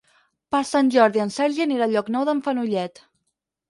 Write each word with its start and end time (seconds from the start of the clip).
Per 0.55 0.61
Sant 0.69 0.89
Jordi 0.95 1.23
en 1.27 1.33
Sergi 1.37 1.63
anirà 1.69 1.89
a 1.89 1.93
Llocnou 1.95 2.29
d'en 2.31 2.45
Fenollet. 2.51 3.09